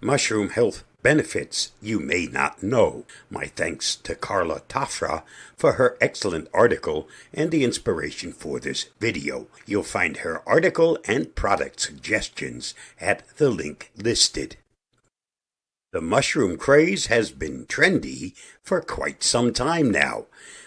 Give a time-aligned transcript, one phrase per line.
[0.00, 3.04] mushroom health benefits you may not know.
[3.30, 5.22] My thanks to Karla Tafra
[5.56, 9.46] for her excellent article and the inspiration for this video.
[9.66, 14.56] You'll find her article and product suggestions at the link listed.
[15.92, 20.26] The mushroom craze has been trendy for quite some time now,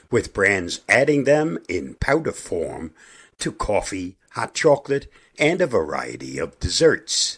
[0.10, 2.94] with brands adding them in powder form
[3.38, 7.38] to coffee, hot chocolate, and a variety of desserts.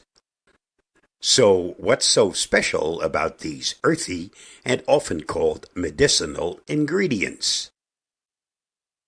[1.26, 4.30] So, what's so special about these earthy
[4.66, 7.72] and often called medicinal ingredients?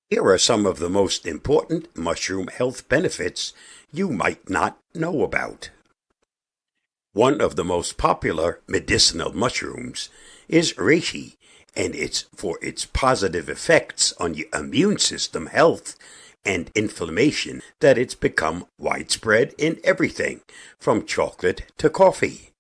[0.10, 3.52] Here are some of the most important mushroom health benefits
[3.92, 5.72] you might not know about.
[7.12, 10.08] One of the most popular medicinal mushrooms
[10.48, 11.36] is reishi,
[11.76, 15.98] and it's for its positive effects on your immune system health
[16.46, 20.42] and inflammation that it's become widespread in everything,
[20.80, 22.52] from chocolate to coffee.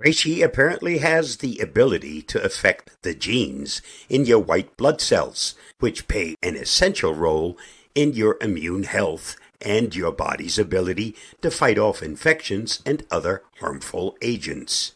[0.00, 6.06] Reishi apparently has the ability to affect the genes in your white blood cells, which
[6.06, 7.58] play an essential role
[7.96, 14.16] in your immune health and your body's ability to fight off infections and other harmful
[14.22, 14.94] agents.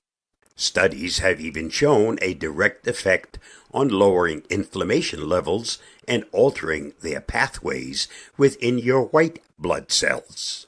[0.57, 3.39] Studies have even shown a direct effect
[3.73, 10.67] on lowering inflammation levels and altering their pathways within your white blood cells.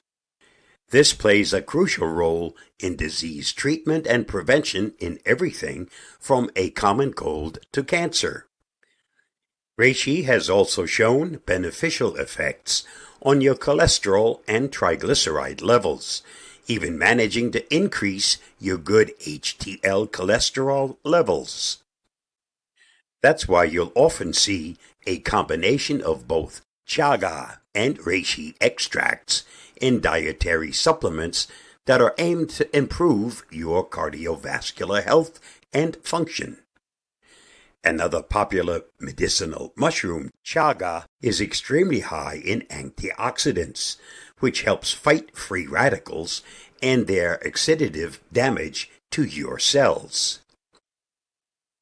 [0.90, 7.12] This plays a crucial role in disease treatment and prevention in everything from a common
[7.12, 8.46] cold to cancer.
[9.78, 12.84] Reishi has also shown beneficial effects
[13.22, 16.22] on your cholesterol and triglyceride levels,
[16.66, 21.82] even managing to increase your good HDL cholesterol levels.
[23.22, 24.76] That's why you'll often see
[25.06, 29.44] a combination of both chaga and reishi extracts
[29.80, 31.48] in dietary supplements
[31.86, 35.40] that are aimed to improve your cardiovascular health
[35.72, 36.58] and function.
[37.82, 43.96] Another popular medicinal mushroom, chaga, is extremely high in antioxidants,
[44.44, 46.42] which helps fight free radicals
[46.82, 50.40] and their oxidative damage to your cells.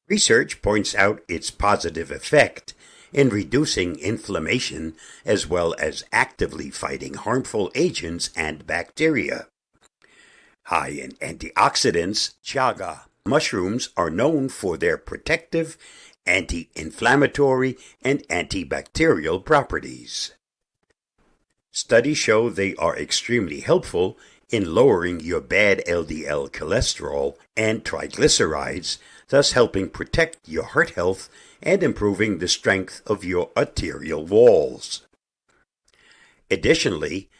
[0.07, 2.73] Research points out its positive effect
[3.11, 9.47] in reducing inflammation as well as actively fighting harmful agents and bacteria.
[10.67, 15.77] High in antioxidants, chaga mushrooms are known for their protective,
[16.25, 20.31] anti inflammatory, and antibacterial properties.
[21.75, 24.15] Studies show they are extremely helpful
[24.51, 31.31] in lowering your bad LDL cholesterol and triglycerides thus helping protect your heart health
[31.63, 35.07] and improving the strength of your arterial walls.
[36.51, 37.31] Additionally,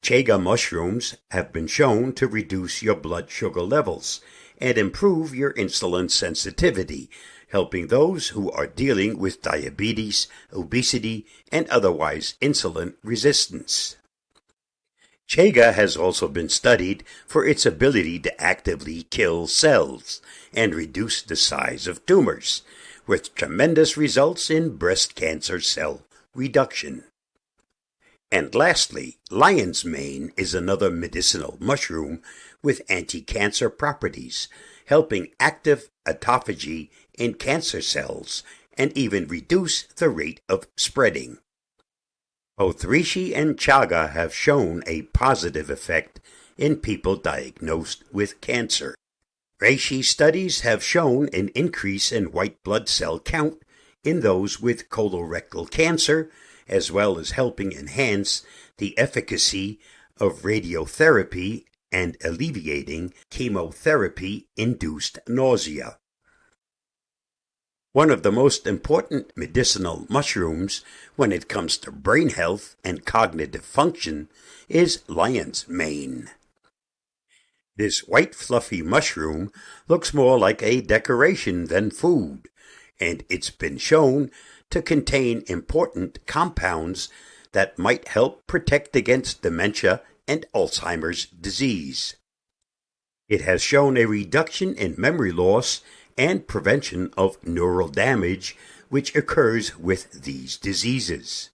[0.00, 4.20] chaga mushrooms have been shown to reduce your blood sugar levels
[4.58, 7.10] and improve your insulin sensitivity,
[7.50, 13.96] helping those who are dealing with diabetes, obesity, and otherwise insulin resistance.
[15.28, 20.20] Chaga has also been studied for its ability to actively kill cells
[20.52, 22.62] and reduce the size of tumors,
[23.06, 26.02] with tremendous results in breast cancer cell
[26.34, 27.04] reduction.
[28.32, 32.22] And lastly, lion's mane is another medicinal mushroom
[32.62, 34.48] with anti-cancer properties,
[34.86, 38.42] helping active autophagy in cancer cells
[38.76, 41.38] and even reduce the rate of spreading.
[42.56, 46.20] Both reishi and chaga have shown a positive effect
[46.56, 48.94] in people diagnosed with cancer.
[49.60, 53.62] Reishi studies have shown an increase in white blood cell count
[54.02, 56.30] in those with colorectal cancer,
[56.66, 58.42] as well as helping enhance
[58.78, 59.78] the efficacy
[60.18, 65.98] of radiotherapy and alleviating chemotherapy induced nausea.
[67.92, 70.84] One of the most important medicinal mushrooms
[71.16, 74.28] when it comes to brain health and cognitive function
[74.68, 76.30] is lion's mane.
[77.76, 79.50] This white fluffy mushroom
[79.88, 82.48] looks more like a decoration than food,
[83.00, 84.30] and it's been shown
[84.70, 87.08] to contain important compounds
[87.50, 92.14] that might help protect against dementia and Alzheimer's disease.
[93.28, 95.82] It has shown a reduction in memory loss
[96.20, 98.54] and prevention of neural damage
[98.90, 101.48] which occurs with these diseases.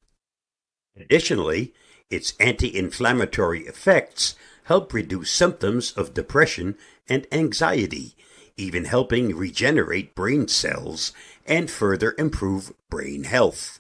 [0.97, 1.73] Additionally,
[2.11, 4.35] its anti-inflammatory effects
[4.65, 6.77] help reduce symptoms of depression
[7.09, 8.17] and anxiety,
[8.57, 11.13] even helping regenerate brain cells
[11.47, 13.79] and further improve brain health.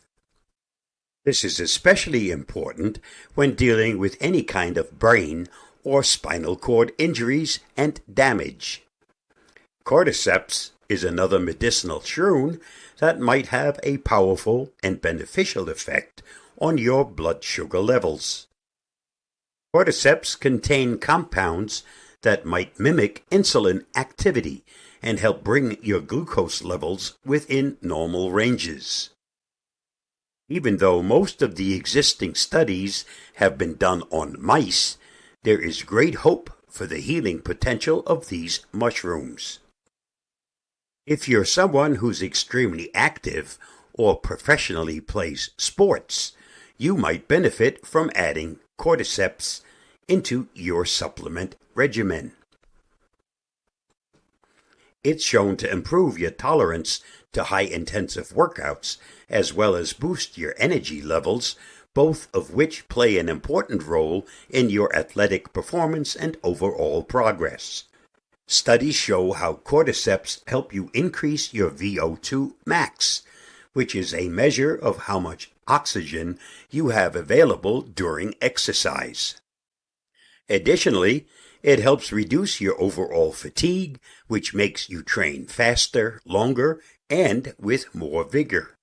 [1.24, 3.00] This is especially important
[3.34, 5.48] when dealing with any kind of brain
[5.82, 8.84] or spinal cord injuries and damage.
[9.84, 12.60] Cordyceps is another medicinal shroom
[12.98, 16.22] that might have a powerful and beneficial effect
[16.58, 18.46] on your blood sugar levels.
[19.74, 21.82] Cordyceps contain compounds
[22.22, 24.64] that might mimic insulin activity
[25.02, 29.10] and help bring your glucose levels within normal ranges.
[30.48, 33.04] Even though most of the existing studies
[33.34, 34.96] have been done on mice,
[35.42, 39.58] there is great hope for the healing potential of these mushrooms.
[41.06, 43.58] If you're someone who's extremely active
[43.94, 46.32] or professionally plays sports,
[46.78, 49.60] you might benefit from adding cordyceps
[50.08, 52.32] into your supplement regimen.
[55.04, 57.00] It's shown to improve your tolerance
[57.34, 58.96] to high intensive workouts
[59.30, 61.54] as well as boost your energy levels,
[61.94, 67.84] both of which play an important role in your athletic performance and overall progress.
[68.48, 73.22] Studies show how cordyceps help you increase your VO2 max,
[73.72, 76.38] which is a measure of how much oxygen
[76.70, 79.40] you have available during exercise.
[80.48, 81.26] Additionally,
[81.64, 83.98] it helps reduce your overall fatigue,
[84.28, 88.76] which makes you train faster, longer, and with more vigor.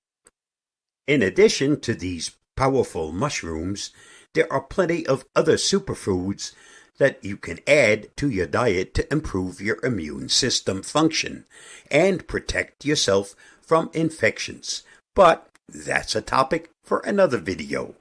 [1.06, 3.92] In addition to these powerful mushrooms,
[4.34, 6.52] there are plenty of other superfoods
[6.98, 11.44] that you can add to your diet to improve your immune system function
[11.90, 14.82] and protect yourself from infections.
[15.14, 17.94] But that's a topic for another video.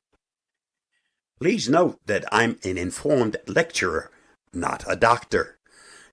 [1.39, 4.11] Please note that I'm an informed lecturer,
[4.53, 5.57] not a doctor.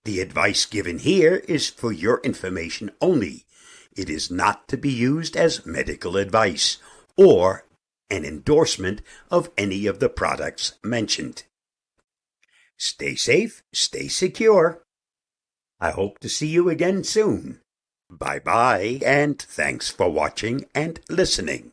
[0.05, 3.45] The advice given here is for your information only.
[3.95, 6.79] It is not to be used as medical advice
[7.17, 7.65] or
[8.09, 11.45] an endorsement of any of the products mentioned.
[12.81, 14.83] Stay safe, stay secure.
[15.81, 17.61] I hope to see you again soon.
[18.09, 21.73] Bye bye, and thanks for watching and listening.